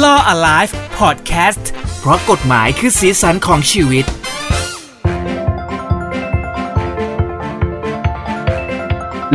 [0.00, 1.64] Law Alive Podcast
[2.00, 4.04] เพราะกฎหมายคือสีสันของชีวิต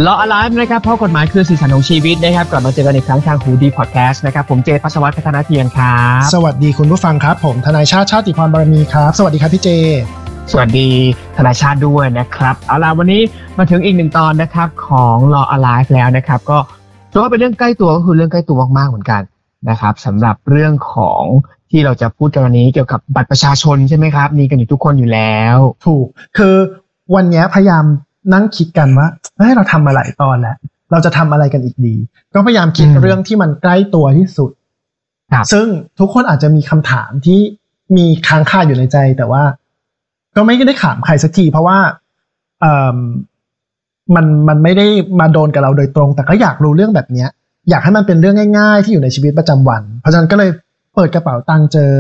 [0.06, 9.70] ลอ alive นะครับเพราะกฎหมายคือสีสันของชีวิตนะครับกลับมาเจอกันอีกครั้งทางหูดีพอดแคสต์นะครับผมเจพัชวัฒน์พัฒนาเทียนครับสวัสดีคุณผู้ฟังครับ ผมทนายชาติชาติพรบารมีครับ สวัสดีครับพี่เจ
[10.52, 10.89] สวัสดี
[11.38, 13.21] ธนาชาติด้วยนะครับเอาล่ะวันนี้
[13.58, 16.58] มาถึงอีกหนึ่งตอนนะครับของ Law Alive แล้วนะครับก็
[17.12, 19.24] ถือว่าเป็นเรื่องใกล้ตัวก็คือเรื่องใกล้ตัวมากๆเหมือนกัน
[19.70, 21.23] นะครับสำหรับเรื่องของ
[21.71, 26.55] ที่เราจะพูดกันวันนี้เกี่ยวกับบัตรประชาชนใช่ไหมครับมีกันอยู่ทุกคนอยู่แล้ว ถูกคือ
[27.16, 27.84] วันเนี้ยพยายาม
[28.34, 30.58] นั่งคิดกันว่าเฮ้ยเราทำมาหลายตอนแล้ว
[30.91, 31.95] เราจะทำอะไรกันอีกดี
[32.34, 34.52] ก็พยายามคิดอืมเรื่องที่มันใกล้ตัวที่สุด
[35.34, 35.67] ครับซึ่ง
[35.99, 37.39] ทุกคนอาจจะมีคำถามที่
[37.97, 39.44] มีค้างคาอยู่ในใจ แต่ว่า
[40.36, 41.77] ก็ไม่ได้ถามใครสักทีเพราะว่า
[42.61, 42.97] เอ่ม
[44.16, 44.88] มันมันไม่ได้
[45.20, 47.30] มาโดนกับเราโดยตรง แต่ก็อยากรู้เรื่องแบบเนี้ย
[47.70, 50.49] อยากให้มันเป็นเรื่องง่ายๆ ที่อยู่ในชีวิตประจำวัน เพราะฉะนั้นก็เลย
[50.95, 51.91] เปิดกระเป๋าตังค์เจอ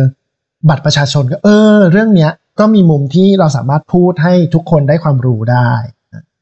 [0.69, 5.71] บัตรประชาชนก็เออ เรื่องเนี้ยก็มีมุมที่เราสามารถพูดให้ทุกคนได้ความรู้ได้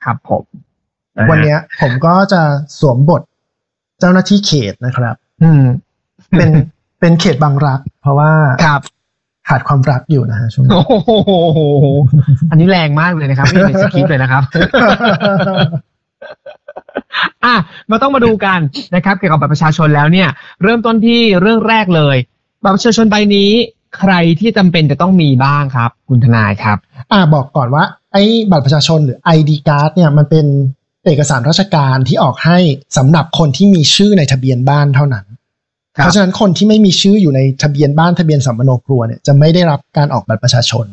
[0.04, 0.44] ครับผม
[1.30, 2.42] วันเนี้ย ผมก็จะ
[2.80, 3.22] สวมบท
[4.00, 5.64] เจ้าหน้าที่เขตนะครับ อืม
[6.38, 6.50] เป็น
[7.00, 8.32] เป็นเขตบางรัก เพราะว่า
[8.66, 8.82] ครับ
[9.50, 11.60] ขาดความรักอยู่นะฮะช่วงนี้โอ้โห
[12.50, 15.66] อันนี้แรงมากเลยนะครับ ไม่เป็นสคริปต์เลยนะครับอะ
[17.92, 18.60] มาต้องมาดูกัน
[18.96, 20.30] นะครับเกี่ยวกับบัตรประชาชนแล้วเนี่ย
[20.64, 22.18] เริ่มต้นที่เรื่องแรกเลย
[22.64, 23.52] บัตรประชาชนใบนี้
[23.98, 26.78] ใครที่จำเป็นจะต้องมีบ้างครับ คุณทนายครับ
[27.12, 30.46] อ่าบอกก่อนว่าไอ้บัตรประชาชนหรือ ID card เนี่ยมันเป็น
[31.06, 32.60] เอกสารราชการที่ออกให้
[32.98, 35.26] สำหรับคนที่มีชื่อในทะเบียนบ้านเท่านั้น
[35.98, 40.86] ครับเพราะฉะนั้นคนที่ไม่มีชื่ออยู่ในทะเบียนบ้านทะเบียนสัมมโนครัวเนี่ยจะไม่ได้รับการออกบัตรประชาชน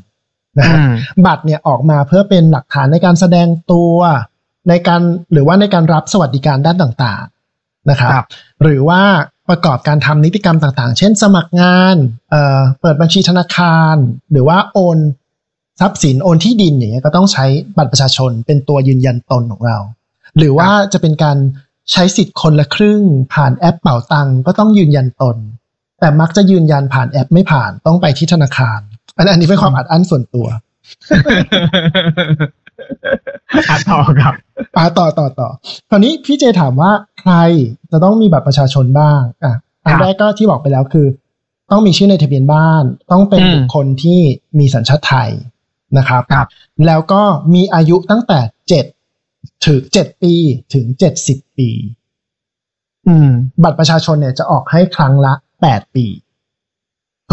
[0.59, 0.93] นะฮะอืม
[1.27, 3.97] บัตรเนี่ยออกมาเพื่อเป็นหลักฐานในการแสดงตัว
[4.69, 5.01] ในการ
[5.33, 8.27] หรือว่าในการรับสวัสดิการด้านต่างๆนะครับครับ
[8.63, 9.03] หรือว่า
[9.49, 11.97] ประกอบการทำนิติกรรมต่างๆ เช่น สมัครงาน
[12.31, 13.97] เอ่อเปิดบัญชีธนาคาร
[14.33, 14.99] หรือว่าโอน
[15.81, 17.45] ทรัพย์สินโอนที่ดินอย่างเงี้ยก็ต้องใช้
[17.77, 19.79] บัตรประชาชนเป็นตัวยืนยันตนของเรา
[20.39, 21.39] หรือว่าจะเป็นการ
[21.93, 23.03] ใช้สิทธิ์คนละครึ่ง
[23.35, 25.37] ผ่านแอปเป่าตังก็ต้องยืนยันตน
[26.01, 28.81] แต่มักจะยืนยันผ่านแอปไม่ผ่านต้องไปที่ธนาคาร
[29.17, 30.61] อันอันนี้เป็นความอัดอั้นส่วนตัวอะ
[33.91, 34.35] ต่อครับ
[34.77, 35.49] อ่าต่อต่อต่อ
[35.91, 37.35] คราวนี้พี่เจถามว่าใคร
[37.91, 41.07] จะต้องมีบัตรประชาชนบ้างอะอันครับแรกก็ที่บอกไปแล้วคือ
[41.71, 44.21] ต้องมีชื่อในทะเบียนบ้าน ต้องเป็นอืมบุคคลที่
[44.59, 45.31] มีสัญชาติไทย
[45.99, 46.47] นะครับครับ
[46.87, 47.23] แล้วก็
[47.55, 48.39] มีอายุตั้งแต่
[48.69, 48.85] เจ็ด
[49.67, 50.35] ถึงเจ็ดปี
[50.75, 51.71] ถึงเจ็ดสิบปี
[53.09, 53.31] อืม
[53.63, 56.07] บัตรประชาชนเนี่ยจะออกให้ครั้งละแปดปี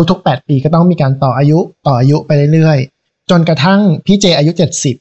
[0.10, 4.96] ทุกๆแปดปีก็ต้องมีการต่ออายุต่ออายุไปเรื่อยๆ จนกระทั่งพี่เจอายุเจ็ดสิบ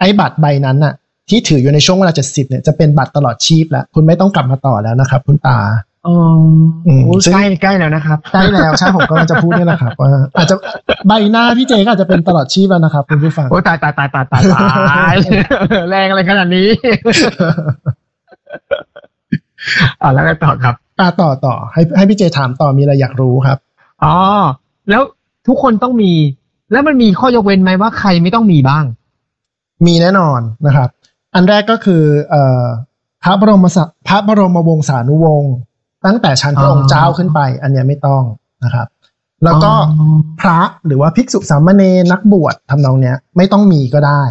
[0.00, 0.94] ไอ้บัตรใบนั้นน่ะ
[1.28, 5.58] ที่ถืออยู่ในช่วงเวลาเจ็ดสิบเนี่ยจะเป็นบัตรตลอดชีพแล้ว คุณไม่ต้องกลับมาต่อแล้วนะครับ คุณตา
[6.06, 6.16] อ๋อ
[6.86, 10.54] อืมโอ้ซึ่งใกล้ใกล้แล้วนะครับใช่แล้วใช่ผมก็จะพูดนี่แหละครับว่าอาจจะ
[11.06, 15.14] ใบหน้าพี่เจก็อาจจะเป็นตลอดชีพแล้วนะครับคุณผู้ฟังโอ้ตายตายตายตายตายตาย
[15.90, 16.68] แรงอะไรขนาดนี้
[20.02, 23.58] อ่าแล้วก็ต่อครับอ่าต่อต่อ ให้ให้พี่เจถามต่อมีอะไรอยากรู้ครับ
[24.04, 24.14] อ๋อ
[24.90, 25.02] แล้ว
[25.46, 26.12] ทุกคนต้องมี
[26.72, 28.84] แล้วมันมีข้อยกเว้นไหมว่าใครไม่ต้องมีบ้าง
[29.86, 30.88] มีแน่นอนนะครับ
[31.34, 32.64] อันแรกก็คือเอ่อ
[33.22, 33.78] พระบรมส
[34.08, 35.54] พระบรมวงศานุวงศ์
[36.06, 38.22] ตั้งแต่ชั้นพระองค์เจ้าขึ้นไป อันเนี้ยไม่ต้อง
[38.64, 38.86] นะครับ
[39.44, 44.22] แล้วก็อ๋อพระหรือว่าภิกษุสามเณรนักบวชทำนองเนี้ย ไม่ต้องมีก็ได้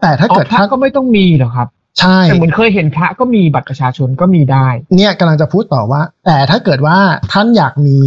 [0.00, 6.98] แต่ถ้าอ๋อเกิดพระถ้าก็ไม่ต้องมีเหรอครับใช่แต่เหมือนเคยเห็นพระก็มีบัตรประชาชนก็มีได้ เนี่ยกำลังจะพูดต่อว่า แต่ถ้าเกิดว่า
[7.32, 7.98] ท่านอยากมี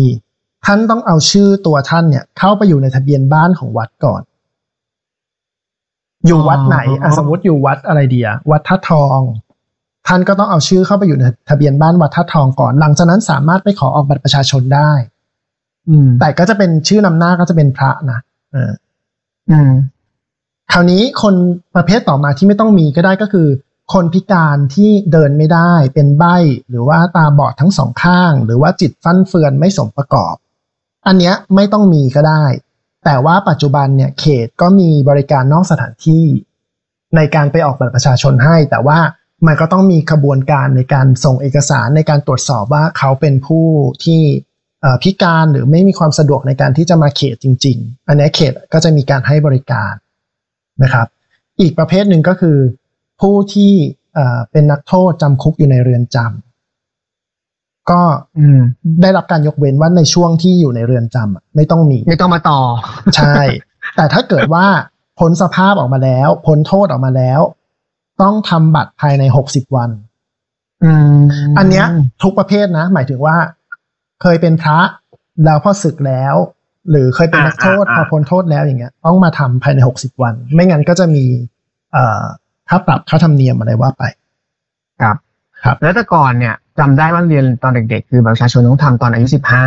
[0.65, 4.21] ท่านต้องเอาชื่อตัวท่านเนี่ย เข้าไปอยู่ในทะเบียนบ้านของวัดก่อน
[6.27, 9.19] อยู่วัดไหนอะอ๋อสมมติอยู่วัดอะไรเดียวัดท่าทอง
[10.07, 14.91] ท่านก็ต้องเอาชื่อเข้าไปอยู่ในทะเบียนบ้านวัดท่าทองก่อน หลังจากนั้นสามารถไปขอออกบัตรประชาชนได้
[15.89, 18.19] อืม แต่ก็จะเป็นชื่อนำหน้าก็จะเป็นพระนะ
[18.51, 18.71] เออ
[19.49, 19.71] อืม
[20.71, 21.35] คราวนี้คน
[21.75, 23.47] ประเภทต่อมาที่ไม่ต้องมีก็ได้ก็คือ
[23.93, 26.37] คนพิการที่เดินไม่ได้เป็นใบ้
[26.69, 30.35] หรือว่าตาบอดทั้งสองข้าง หรือว่าจิตฟั่นเฟือนไม่สมประกอบ
[31.07, 32.43] อันเนี้ยไม่ต้องมีก็ได้
[33.05, 36.25] แต่ว่าปัจจุบันเนี่ยเขตก็มีบริการนอกสถานที่
[37.15, 38.99] ในการไปออกบัตรประชาชนให้ แต่ว่า
[39.47, 43.67] มันก็ต้องมีขบวนการในการส่งเอกสารในการตรวจสอบว่าเขาเป็นผู้
[44.05, 44.21] ที่
[45.03, 49.93] พิการหรือไม่มีความสะดวกในการที่จะมาเขตจริง ๆ อันนี้เขตก็จะมีการให้บริการ
[50.83, 51.07] นะครับ
[51.59, 52.57] อีกประเภทหนึ่งก็คือ
[53.21, 53.73] ผู้ที่
[54.51, 56.44] เป็นนักโทษจำคุกอยู่ในเรือนจำ
[57.91, 58.01] ก็
[58.39, 58.59] อืม
[59.01, 62.59] ได้รับการยกเว้นว่าในช่วงที่อยู่ในเรือนจำอะไม่ต้องมี ไม่ต้องมาต่อ
[63.15, 63.35] ใช่
[63.95, 64.65] แต่ถ้าเกิดว่า
[65.19, 67.41] พ้นสภาพออกมาแล้ว พ้นโทษออกมาแล้ว
[68.21, 69.89] ต้องทำบัตรภายในหกสิบวัน
[70.83, 71.19] อืม
[71.57, 71.85] อันเนี้ย
[72.23, 73.35] ทุกประเภทนะ หมายถึงว่า
[74.21, 74.79] เคยเป็นพระ
[75.45, 76.35] แล้วพอศึกแล้ว
[76.89, 81.25] หรือเคยเป็นนักโทษพอพ้นโทษแล้วอย่างเงี้ย ต้องมาทำภายในหกสิบวัน ไม่งั้นก็จะมี
[81.93, 82.23] เอ่อ
[82.69, 84.03] ค่าปรับค่าธรรมเนียมอะไรว่าไป
[85.01, 85.17] ครับ
[85.65, 89.65] ครับแล้วแต่ก่อนเนี่ยจำได้ว่าเรียนตอนเด็กๆ คือบัตรประชาชนต้องทำตอนอายุสิบห้า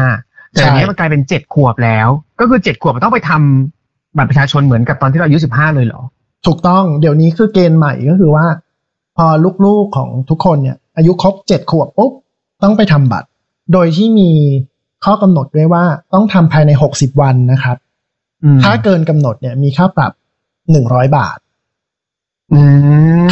[0.52, 2.08] แต่อันนี้มันกลายเป็นเจ็ดขวบแล้ว
[2.40, 6.02] ก็คือเจ็ดขวบมันต้องไปทำบัตรประชาชนเหมือนกับตอนที่เราอายุสิบห้าเลยเหรอ
[6.46, 8.46] ถูกต้องเดี๋ยวนี้คือเกณฑ์ใหม่ก็คือว่า
[9.16, 9.26] พอ
[9.64, 12.12] ลูกๆของทุกคนเนี่ย อายุครบเจ็ดขวบปุ๊บ
[12.62, 13.28] ต้องไปทำบัตร
[13.72, 14.30] โดยที่มี
[15.04, 15.84] ข้อกำหนดด้วยว่า
[16.14, 17.76] ต้องทำภายในหกสิบวันนะครับ
[18.42, 20.12] อืมถ้าเกินกำหนดเนี่ยมีค่าปรับ
[20.70, 21.47] หนึ่งร้อยบาทอืม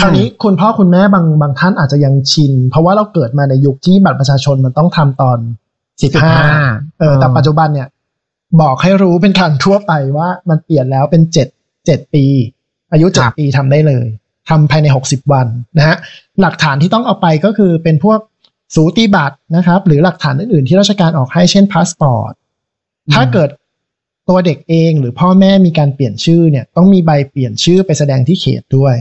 [0.00, 5.38] คราวนี้คุณพ่อคุณแม่บางบางท่านอาจจะยังชิน เพราะว่าเราเกิดมาในยุคที่บัตรประชาชนมันต้องทำตอน
[6.02, 6.34] สิบห้า
[6.98, 7.88] เออแต่ปัจจุบันเนี่ย
[8.60, 11.48] บอกให้รู้เป็นการทั่วไปว่ามันเปลี่ยนแล้วเป็นเจ็ด
[11.86, 12.24] เจ็ดปี
[12.92, 14.06] อายุเจ็ดปีทำได้เลย
[14.48, 15.46] ทำภายในหกสิบวัน
[15.78, 15.96] นะฮะ
[16.40, 18.20] หลักฐานที่ต้องเอาไปก็คือเป็นพวก
[18.74, 22.32] สูติบัตรนะครับ หรือหลักฐานอื่นๆที่ราชการออกให้เช่นพาสปอร์ต
[23.14, 23.50] ถ้าเกิด
[24.28, 28.96] ตัวเด็กเองหรือพ่อแม่มีการเปลี่ยนชื่อเนี่ยต้องมีใบเปลี่ยนชื่อไปแสดงที่เขตด้วย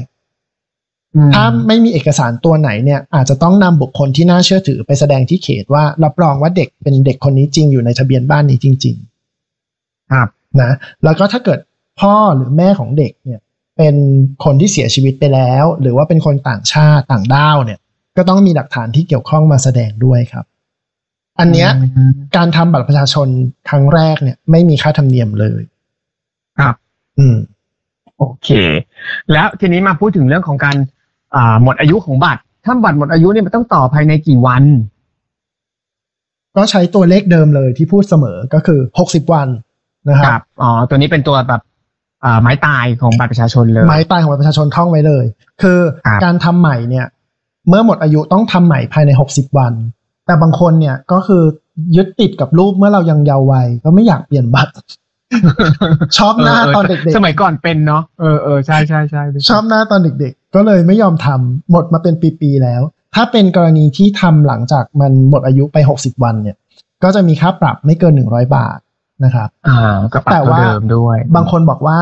[1.15, 8.95] อืมถ้าไม่มีเอกสารตัวไหนเนี่ย อาจจะต้องนำบุคคลที่น่าเชื่อถือไปแสดงที่เขตว่า รับรองว่าเด็กเป็นเด็กคนนี้จริงอยู่ในทะเบียนบ้านนี้จริง
[10.11, 10.71] ครับๆนะ
[11.03, 11.59] แล้วก็ถ้าเกิด
[11.99, 13.39] พ่อหรือแม่ของเด็กเนี่ย
[13.77, 13.95] เป็น
[14.43, 17.79] คนที่เสียชีวิตไปแล้ว หรือว่าเป็นคนต่างชาติต่างด้าวเนี่ย
[18.17, 20.45] ก็ต้องมีหลักฐานที่เกี่ยวข้องมาแสดงด้วยครับ
[21.39, 23.27] อันเนี้ยอืมการทำบัตรประชาชน
[23.69, 25.61] ครั้งแรกเนี่ย ไม่มีค่าธรรมเนียมเลย
[26.59, 26.75] ครับ
[27.19, 27.37] อืม
[28.17, 28.49] โอเค
[29.31, 30.75] แล้วทีนี้มาพูดถึงเรื่องของการ
[31.35, 34.63] อ่าหมดอายุของบัตร ถ้าบัตรหมดอายุเนี่ยมันต้องต่อภายในกี่วัน
[36.57, 39.47] ก็ใช้ตัวเลขเดิมเลยที่พูดเสมอก็คือหกสิบวัน
[40.09, 41.61] นะครับอ๋อตัวนี้เป็นตัวแบบ
[42.23, 45.25] อ่าไม้ตายของบัตรประชาชนเลย ไม้ตายของบัตรประชาชนท่องไว้เลย
[45.61, 47.05] คือครับการทำใหม่เนี่ย
[47.67, 49.73] เมื่อหมดอายุต้องทำใหม่ภายในหกสิบวัน
[50.25, 51.43] แต่บางคนเนี่ยก็คือ
[51.95, 54.73] ยึดติดกับรูปเมื่อเรายังเยาว์วัยก็ไม่อยากเปลี่ยนบัตร
[56.17, 62.81] ชอบหน้าตอนเด็กสมัยก่อนเป็นเนาะเออเออใช่ใช่ใช่ๆชอบหน้าตอนเด็กๆ ก็เลยไม่ยอมทำหมดมาเป็นปีๆแล้ว
[63.15, 66.57] ถ้าเป็นกรณีที่ทำหลังจากมันหมดอายุไปหกสิบวันเนี่ย
[67.03, 68.79] ก็จะมีค่าปรับไม่เกินหนึ่งร้อยบาท
[69.23, 71.99] นะครับอ่ากับบัตรแต่ตัวว่าเดิมด้วย บางคนบอกว่า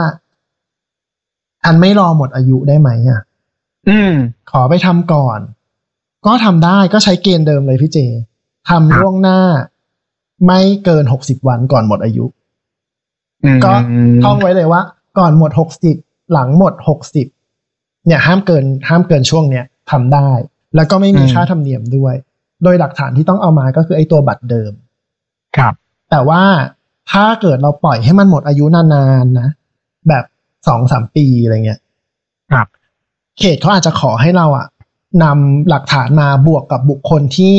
[1.63, 3.21] ทันไม่รอหมดอายุได้ไหมอะ
[3.89, 4.13] อืม
[4.51, 5.39] ขอไปทำก่อน
[6.25, 7.97] ก็ทำได้ก็ใช้เกณฑ์เดิมเลยพี่เจ
[8.69, 9.39] ทำล่วงหน้า
[10.45, 12.25] ไม่เกินหกสิบวันก่อนหมดอายุ
[13.43, 13.73] อืมก็
[14.23, 14.81] ท่องไว้เลยว่า
[15.17, 15.95] ก่อนหมดหกสิบ
[16.33, 17.27] หลังหมดหกสิบ
[18.05, 20.29] เนี่ย ห้ามเกิน ห้ามเกินช่วงเนี้ยทำได้
[20.75, 22.15] แล้วก็ไม่มีค่าธรรมเนียมด้วย
[22.63, 24.71] โดยหลักฐานที่ต้องเอามาก็คือไอ้ตัวบัตรเดิม
[25.57, 25.73] ครับ
[26.11, 26.41] แต่ว่า
[27.11, 29.49] ถ้าเกิดเราปล่อยให้มันหมดอายุนานๆนะ
[30.09, 30.23] แบบ
[30.67, 31.79] สองสามปีอะไรเงี้ย
[32.51, 32.67] ครับ
[33.39, 34.65] เขตเขาอาจจะขอให้เราอะ
[35.23, 37.55] นำหลักฐานมาบวกกับบุคคลที่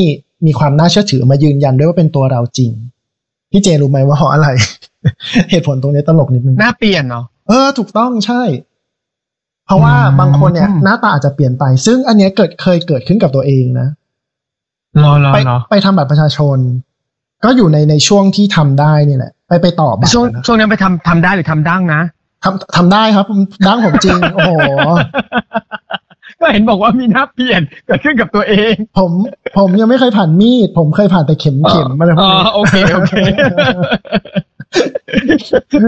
[0.47, 2.71] มีความน่าเชื่อถือมายืนยันด้วยว่าเป็นตัวเราจริง
[3.51, 4.49] พี่เจรู้ไหมว่าเพราะอะไร
[5.51, 8.43] เหตุผลตรงนี้ตลกนิดนึงหน้าเปลี่ยนเนาะเออ ถูกต้องใช่
[9.67, 13.89] เพราะว่าอืมบางคนเนี่ย หน้าตาอาจจะเปลี่ยนไป ซึ่งอันเนี้ยเกิดเคยเกิดขึ้นกับตัวเองนะ
[15.05, 16.59] รอรอไปรอไปทำบัตรประชาชน
[17.45, 22.03] ก็อยู่ในในช่วงที่ทำได้นี่แหละ ไปไปต่อบัตรช่วงนะช่วงนั้นไปทำทำได้หรือทำดั้งนะ
[22.45, 23.27] ทำทำได้ครับ
[23.67, 24.51] ดั้งผมจริง โอ้โห
[26.41, 29.11] ก็เห็นบอกว่ามีหน้าเปลี่ยนเกิดขึ้นกับตัวเอง ผม
[29.59, 33.15] ผมยังไม่เคยผ่านมีด ผมเคยผ่านแต่เข็มเข็มอะไรพวอ๋กอนี้โอเคโอเค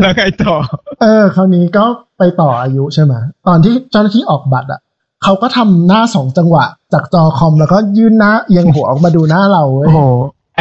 [0.02, 0.54] แล้วไงต่อ
[1.02, 1.84] เออ คราวนี้ก็
[2.18, 3.14] ไปต่ออายุใช่ไหม
[3.46, 4.80] ตอนที่เจ้าหน้าที่ออกบัตรอะ
[5.25, 10.00] เขาก็ทำหน้าสองจังหวะ จากจอคอมแล้วก็ยื่นหน้าเอียงหัวออกมาดูหน้าเราเว้โอ้ยโห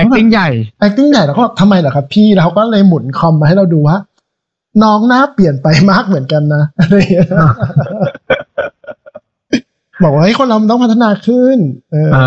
[0.01, 0.49] acting ใหญ่
[0.81, 3.97] acting ใหญ่แล้วก็แบบทำไมเหรอครับพี่แล้วเขาก็เลยหมุนคอมมาให้เราดูว่า
[4.83, 7.27] น้องหน้าเปลี่ยนไปมากเหมือนกันนะอะไรอย่างเงี้ย
[10.03, 11.57] บอกว่าเฮ้ยคนเรามันต้องพัฒนาขึ้น
[11.91, 12.17] เออเอ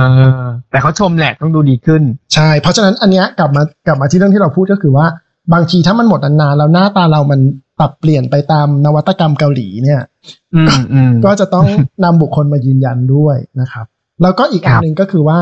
[0.45, 2.03] อแต่เขาชมแหละต้องดูดีขึ้น
[2.35, 5.07] ใช่ เพราะฉะนั้นอันเนี้ยกลับมากลับมาที่เรื่องที่เราพูดก็คือว่า
[5.53, 7.41] บางทีถ้ามันหมดนานๆแล้วหน้าตาเรามัน
[7.79, 10.01] ปรับเปลี่ยนไปตามนวัตกรรมเกาหลีเนี่ย
[10.55, 11.67] อืมอืมก็จะต้อง
[12.05, 13.87] นำบุคคลมายืนยันด้วยนะครับ
[14.23, 15.39] แล้วก็อีกอันครับหนึ่งก็คือว่า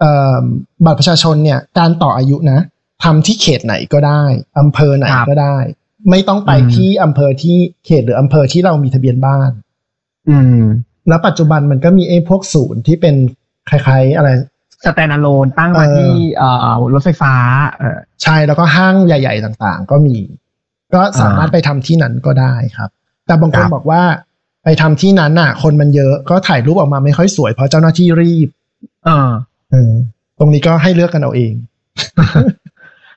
[0.00, 0.42] เอ่อ
[0.84, 2.60] บัตรประชาชนเนี่ย การต่ออายุนะ
[3.04, 4.22] ทำที่เขตไหนก็ได้
[4.58, 5.56] อำเภอไหนก็ได้
[6.10, 7.56] ไม่ต้องไปที่อำเภอที่
[7.86, 9.50] เขตหรืออำเภอที่เรามีทะเบียนบ้าน
[10.28, 10.62] อืม
[11.08, 13.14] แล้วปัจจุบันมันก็มีไอ้พวกศูนย์ที่เป็น
[13.70, 14.28] คล้ายๆอะไร
[14.84, 17.34] สแตนด์ a โลนตั้งมาเออที่เอ่อรถไฟฟ้า
[17.78, 20.16] เออใช่แล้วก็ห้างใหญ่ ๆ ต่างๆ ก็มี
[20.94, 22.90] ก็สามารถอ่าไปทำที่นั้นก็ได้ครับ
[23.26, 24.02] แต่บางคนครับบอกว่า
[24.64, 28.48] ไปทำที่นั้นน่ะ คนมันเยอะก็ถ่ายรูปออกมาไม่ค่อยสวยเพราะเจ้าหน้าที่รีบ
[29.04, 29.30] เออ
[29.70, 29.92] เออ
[30.38, 31.52] ตรงนี้ก็ให้เลือกกันเอาเอง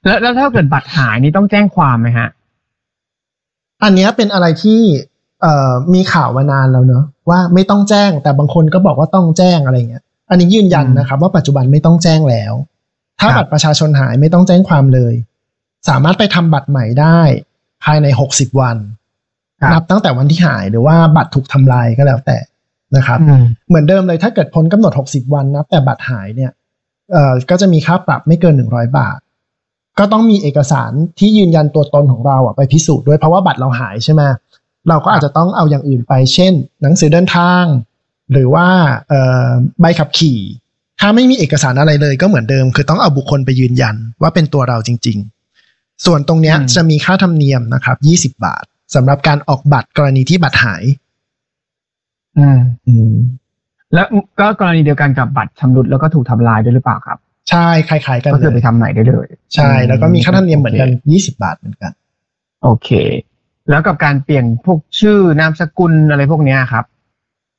[0.03, 2.29] แล้วแล้วถ้าเกิดบัตรหายนี่ต้องแจ้งความไหมฮะ
[3.83, 4.79] อันเนี้ยเป็นอะไรที่
[5.41, 12.53] เอ่อมีข่าวมานานแล้วเนอะ ว่าไม่ต้องแจ้ง แต่บางคนก็บอกว่าต้องแจ้งอะไรเงี้ย อันนี้ยืนยันอืมนะครับ ว่าปัจจุบันไม่ต้องแจ้งแล้ว
[13.19, 15.13] ถ้าครับบัตรประชาชนหายไม่ต้องแจ้งความเลย
[15.89, 17.19] สามารถไปทำบัตรใหม่ได้
[17.83, 18.77] ภายในหกสิบวัน
[19.61, 22.37] ครับนับตั้งแต่วันที่หายหรือว่าบัตรถูกทำลายก็แล้วแต่
[22.95, 26.51] นะครับอืมเหมือนเดิมเลยถ้าเกิดพ้นกำหนด60วันนับแต่บัตรหายเนี่ย
[27.11, 29.19] เอ่อก็จะมีค่าปรับไม่เกิน100บาท
[29.99, 34.21] ก็ต้องมีเอกสารที่ยืนยันตัวตนของเราอะไปพิสูจน์ด้วยเพราะว่าบัตรเราหายใช่ไหม
[34.89, 37.63] เราก็อาจจะต้องเอาอย่างอื่นไป เช่น หนังสือเดินทาง
[38.31, 38.67] หรือว่า
[39.07, 40.39] เอ่อใบขับขี่
[40.99, 45.17] ถ้าไม่มีเอกสารอะไรเลยก็เหมือนเดิม คือต้องเอาบุคคลไปยืนยันว่าเป็นตัวเราจริง
[45.61, 47.93] ๆ ส่วนตรงเนี้ยอืมจะมีค่าธรรมเนียมนะครั
[48.29, 48.65] บ20บาท
[48.95, 50.83] สำหรับการออกบัตรกรณีที่บัตรหาย
[52.37, 53.13] อืมอืม
[53.93, 54.07] แล้ว
[54.39, 57.17] ก็กรณีเดียวกันกับบัตรชำรุดแล้วก็ถูกทำลายด้วยหรือเปล่าครับ
[57.49, 61.91] ใช่คล้ายๆกันก็คือเลไปยทำใหม่ได้เลย ใช่ แล้วก็มีค่าธรรมเนียมเหมือนกัน20บาทเหมือนกัน
[62.63, 62.89] โอเค
[63.69, 66.85] แล้วกับการเปลี่ยนพวกชื่อนามสกุลอะไรพวกเนี้ยครับ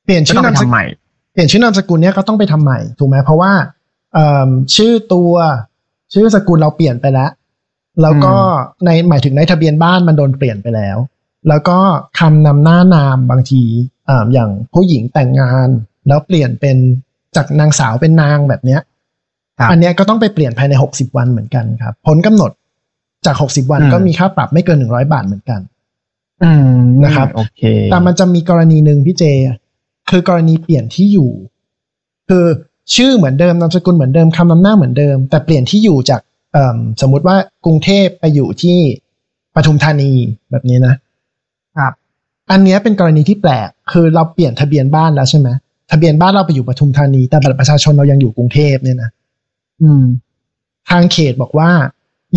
[0.05, 0.83] เปลี่ยนก็ชื่ต้อองนามไปสทำกุลใหม่
[1.33, 3.51] เปลี่ยนชื่อนามสกุลเนี้ยก็ต้องไปทำใหม่ถูกไหมเพราะว่า
[4.13, 5.33] เอิ่มชื่อตัว
[6.13, 7.29] ชื่อสกุลเราเปลี่ยนไปแล้ว
[8.01, 8.33] แล้วก็
[8.85, 10.97] ในหมายถึงในทะเบียนบ้านมันโดนเปลี่ยนไปแล้ว
[11.47, 11.77] แล้วก็
[12.19, 13.63] คำนำหน้านามบางที
[14.09, 15.69] อ่าอย่างผู้หญิงแต่งงาน
[16.07, 16.77] แล้วเปลี่ยนเป็น
[17.35, 18.81] จากนางสาวเป็นนางแบบเนี้ย
[19.59, 22.51] ครับอันเนี้ยก็ต้องไปเปลี่ยนภายใน60วันเหมือนกันครับพ้นกำหนด
[23.25, 25.59] จาก60วันอืมก็มีค่าปรับไม่เกิน100บาทเหมือนกัน
[26.43, 29.23] อืมนะครับโอเค แต่มันจะมีกรณีหนึ่งพี่เจ
[30.09, 31.31] คือกรณีเปลี่ยนที่อยู่
[32.29, 32.45] คือ
[32.95, 36.21] ชื่อเหมือนเดิมนามสกุลเหมือนเดิมคำนำหน้าเหมือนเดิม แต่เปลี่ยนที่อยู่จาก
[36.53, 38.77] เอิ่มสมมุติว่ากรุงเทพไปอยู่ที่
[39.55, 40.11] ปทุมธานี
[40.51, 40.95] แบบนี้นะ
[41.77, 41.93] ครับ
[42.51, 45.49] อันเนี้ยเป็นกรณีที่แปลกคือเราเปลี่ยนทะเบียนบ้านแล้วใช่ไหม
[45.91, 49.09] ทะเบียนบ้านเราไปอยู่ปทุมธานี แต่บัตรประชาชนเรายังอยู่กรุงเทพเนี่ยนะ
[49.81, 50.03] อืม
[50.89, 51.69] ทางเขตบอกว่า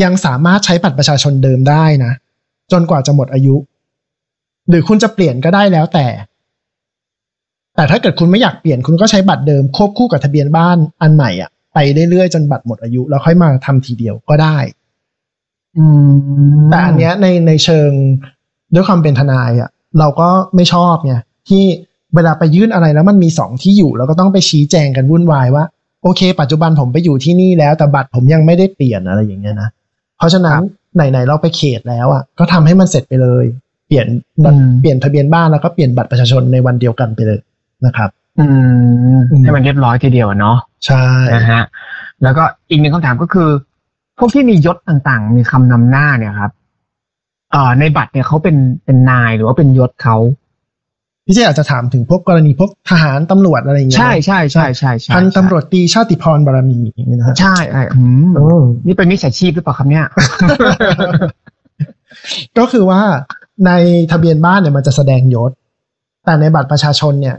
[0.03, 2.13] ยังสามารถใช้บัตรประชาชนเดิมได้นะ
[2.73, 3.55] จนกว่าจะหมดอายุ
[4.69, 6.07] หรือคุณจะเปลี่ยนก็ได้แล้วแต่
[7.77, 11.79] แต่ถ้าเกิดคุณไม่อยากเปลี่ยนคุณก็ใช้บัตรเดิมควบคู่กับทะเบียนบ้านอันใหม่อะไป
[12.11, 14.57] เรื่อยๆจนบัตรหมดอายุแล้วค่อยมาทำทีเดียวก็ได้
[15.79, 16.11] อืม
[16.71, 17.91] แต่อันเนี้ยในในเชิง
[18.75, 21.15] ด้วยความเป็นทนายอะ เราก็ไม่ชอบไง
[21.49, 21.65] ที่
[22.15, 25.65] เวลาไปยื่นอะไรแล้วมันมีสองที่อยู่แล้วก็ต้องไปชี้แจงกันวุ่นวายว่า
[26.03, 29.69] โอเค ปัจจุบันผมไปอยู่ที่นี่แล้วแต่บัตรผมยังไม่ได้เปลี่ยนอะไรอย่างเงี้ยนะ
[30.19, 30.61] เพราะฉะนั้น
[30.95, 34.09] ไหนๆเราไปเขตแล้วอะ ก็ทำให้มันเสร็จไปเลยเปลี่ยน
[34.45, 37.41] บัตรเปลี่ยนทะเบียนบ้านแล้วก็เปลี่ยนบัตรประชาชนในวันเดียวกันไปเลย
[37.87, 38.47] นะครับ อื
[39.17, 40.57] มอืมให้มันเรียบร้อยทีเดียวอะเนาะ
[40.87, 41.65] ใช่นะฮะ
[42.23, 43.49] แล้วก็อีกหนึ่งคำถามก็คือ
[44.19, 46.53] พวกที่มียศต่างๆ มีคำนำหน้าเนี่ยครับ
[47.53, 50.17] เอ่อในบัตรเนี่ยเขาเป็นเป็นนายหรือว่าเป็นยศเขา
[51.27, 60.07] พี่เจอาจจะถามถึงพวกกรณีพวกทหารตำรวจอะไรอย่างเงี้ยใช่ใช่ใช่ใช่ใช่พันตำรวจตรีชาติพรบารมีอย่างเงี้ยนะฮะใช่ใช่อืมเออนี่เป็นมิจฉาชีพหรือเปล่าครับเนี่ย
[62.59, 63.01] ก็คือว่า
[63.67, 63.71] ใน
[64.13, 65.51] ทะเบียนบ้านเนี่ยมันจะแสดงยศ
[66.25, 67.37] แต่ในบัตรประชาชนเนี่ย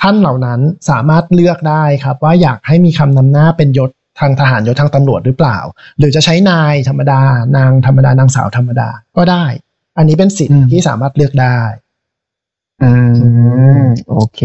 [0.00, 3.90] ท่านเหล่านั้นสามารถเลือกได้ครับ ว่าอยากให้มีคำนำหน้าเป็นยศ
[4.20, 5.58] ทางทหารยศทางตำรวจหรือเปล่า
[5.98, 7.20] หรือจะใช้นายธรรมดา
[7.56, 9.44] นางธรรมดานางสาวธรรมดาก็ได้
[9.98, 11.60] อันนี้เป็นสิทอืธิ์มที่สามารถเลือกได้
[12.82, 12.90] อื
[13.80, 14.40] มโอเค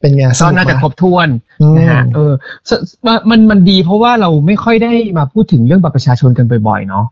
[0.00, 1.28] เป็นไงสก็นุกน่าจะไหมครบถ้วน
[1.62, 2.32] อืมนะฮะเออ
[2.68, 2.70] ส
[3.06, 7.06] มันมันมันดีเพราะว่าเราไม่ค่อยได้มาพูดถึงเรื่องบัตรประชาชนกันบ่อยๆเนาะ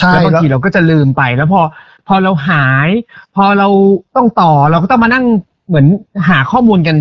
[0.00, 1.60] ใช่แล้วบางแล้วทีเราก็จะลืมไปแล้วพอ
[2.08, 2.88] พอเราหาย
[3.36, 3.68] พอเรา
[4.16, 5.24] ต้องต่อเราก็ต้องมานั่ง
[5.68, 5.86] เหมือน
[6.28, 6.96] หาข้อมูลกัน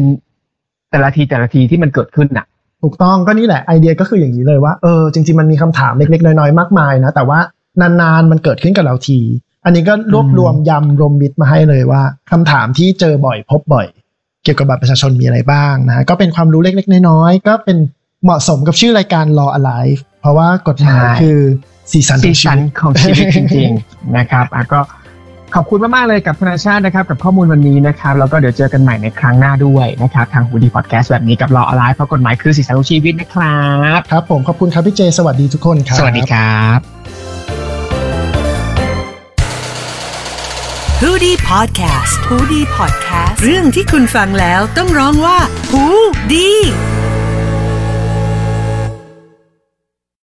[0.91, 2.45] แต่ละทีแต่ละทีที่มันเกิดขึ้นน่ะ
[2.83, 7.39] ถูกต้องก็นี่แหละไอเดียก็คืออย่างนี้เลยว่าเออจริง ๆ มันมีคำถามเล็กๆ น้อยๆ มากมายนะ แต่ว่า
[7.81, 9.19] นานๆมันเกิดขึ้นกับเราที
[9.65, 13.87] อันนี้ก็รวบรวมยำรวมมิตรมาให้เลยว่าคำถามที่เจอบ่อยพบบ่อย
[14.43, 17.77] เกี่ยวกับบัตรประชาชนมีอะไรบ้างนะก็เป็นความรู้เล็กๆ น้อยๆก็เป็น
[18.23, 21.39] เหมาะสมกับชื่อรายการ Law Alive เพราะว่ากฎหมายใช่คือ
[21.91, 24.79] สีสันขสีองชีสันวิตของชีวิตจริงๆนะครับอะก็
[25.55, 33.63] ขอบคุณมากๆเลยกับธนาชาตินะครับ กับข้อมูลวันนี้นะครับแล้วก็เดี๋ยวเจอกันใหม่ในครั้งหน้าด้วยนะครับทางฮูดีพอดแคสต์แบบนี้กับรออะไรเพราะกฎหมายคือสีสันของชีวิตนะครั
[33.97, 36.79] บครับผมขอบคุณครับพี่เจ สวัสดีทุกคนครับ สวัสดีครับ
[41.01, 45.37] h o ดี้พอดแคสต์ฮูดี้พอดแคสต์เรื่องที่คุณฟังแล้วต้องร้องว่า
[45.71, 45.83] หู
[46.33, 46.49] ดี